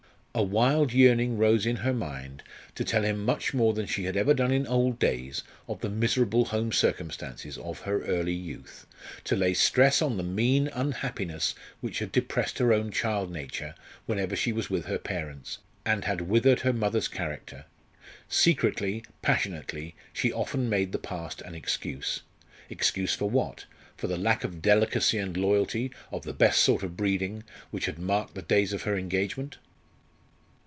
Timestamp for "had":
4.05-4.15, 11.99-12.13, 16.05-16.21, 27.85-27.99